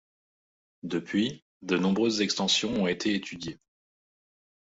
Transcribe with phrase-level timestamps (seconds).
[0.81, 3.59] Depuis, de nombreuses extensions ont été étudiées.